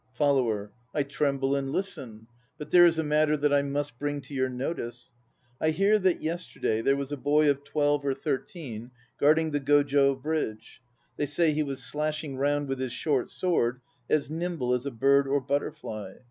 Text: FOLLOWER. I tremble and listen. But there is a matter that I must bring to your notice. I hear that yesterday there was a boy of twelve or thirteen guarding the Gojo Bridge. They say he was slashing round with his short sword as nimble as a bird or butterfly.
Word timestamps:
FOLLOWER. 0.13 0.71
I 0.95 1.03
tremble 1.03 1.55
and 1.55 1.71
listen. 1.71 2.25
But 2.57 2.71
there 2.71 2.87
is 2.87 2.97
a 2.97 3.03
matter 3.03 3.37
that 3.37 3.53
I 3.53 3.61
must 3.61 3.99
bring 3.99 4.19
to 4.21 4.33
your 4.33 4.49
notice. 4.49 5.11
I 5.61 5.69
hear 5.69 5.99
that 5.99 6.23
yesterday 6.23 6.81
there 6.81 6.95
was 6.95 7.11
a 7.11 7.17
boy 7.17 7.47
of 7.51 7.63
twelve 7.63 8.03
or 8.03 8.15
thirteen 8.15 8.89
guarding 9.19 9.51
the 9.51 9.59
Gojo 9.59 10.15
Bridge. 10.19 10.81
They 11.17 11.27
say 11.27 11.53
he 11.53 11.61
was 11.61 11.83
slashing 11.83 12.35
round 12.37 12.67
with 12.67 12.79
his 12.79 12.93
short 12.93 13.29
sword 13.29 13.79
as 14.09 14.27
nimble 14.27 14.73
as 14.73 14.87
a 14.87 14.89
bird 14.89 15.27
or 15.27 15.39
butterfly. 15.39 16.13